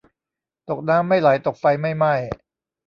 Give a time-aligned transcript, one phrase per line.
[0.69, 2.13] ตกน้ำไม่ไหล ตกไฟไม่ไหม้